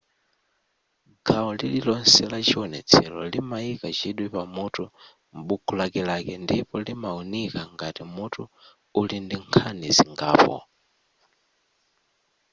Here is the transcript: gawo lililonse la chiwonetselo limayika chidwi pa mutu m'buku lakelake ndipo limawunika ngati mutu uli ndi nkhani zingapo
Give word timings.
gawo 1.25 1.51
lililonse 1.59 2.21
la 2.31 2.39
chiwonetselo 2.47 3.17
limayika 3.33 3.87
chidwi 3.97 4.27
pa 4.35 4.43
mutu 4.55 4.85
m'buku 5.35 5.71
lakelake 5.79 6.33
ndipo 6.45 6.75
limawunika 6.87 7.61
ngati 7.73 8.03
mutu 8.15 8.43
uli 8.99 9.17
ndi 9.25 9.35
nkhani 9.45 9.87
zingapo 9.97 10.55